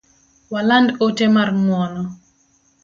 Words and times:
Waland 0.51 0.87
ote 1.05 1.25
mar 1.35 1.49
ng’uono 1.63 2.03